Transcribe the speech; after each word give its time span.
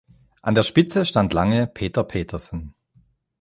An 0.41 0.55
der 0.55 0.63
Spitze 0.63 1.05
stand 1.05 1.31
lange 1.31 1.67
Peter 1.67 2.03
Petersen. 2.03 2.73